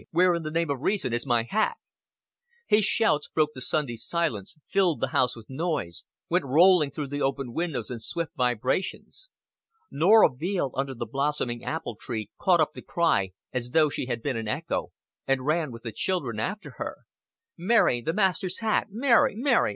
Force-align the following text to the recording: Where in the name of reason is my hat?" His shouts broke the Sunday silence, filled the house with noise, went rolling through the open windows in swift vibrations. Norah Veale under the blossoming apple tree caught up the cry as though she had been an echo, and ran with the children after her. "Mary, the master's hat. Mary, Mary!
Where 0.09 0.33
in 0.33 0.41
the 0.41 0.49
name 0.49 0.71
of 0.71 0.81
reason 0.81 1.13
is 1.13 1.27
my 1.27 1.43
hat?" 1.43 1.77
His 2.65 2.83
shouts 2.83 3.27
broke 3.27 3.51
the 3.53 3.61
Sunday 3.61 3.95
silence, 3.97 4.57
filled 4.67 4.99
the 4.99 5.09
house 5.09 5.35
with 5.35 5.45
noise, 5.47 6.05
went 6.27 6.43
rolling 6.43 6.89
through 6.89 7.09
the 7.09 7.21
open 7.21 7.53
windows 7.53 7.91
in 7.91 7.99
swift 7.99 8.31
vibrations. 8.35 9.29
Norah 9.91 10.31
Veale 10.33 10.71
under 10.73 10.95
the 10.95 11.05
blossoming 11.05 11.63
apple 11.63 11.95
tree 11.95 12.31
caught 12.39 12.59
up 12.59 12.71
the 12.73 12.81
cry 12.81 13.33
as 13.53 13.69
though 13.73 13.89
she 13.89 14.07
had 14.07 14.23
been 14.23 14.37
an 14.37 14.47
echo, 14.47 14.89
and 15.27 15.45
ran 15.45 15.71
with 15.71 15.83
the 15.83 15.91
children 15.91 16.39
after 16.39 16.77
her. 16.79 17.05
"Mary, 17.55 18.01
the 18.01 18.11
master's 18.11 18.57
hat. 18.57 18.87
Mary, 18.89 19.35
Mary! 19.35 19.69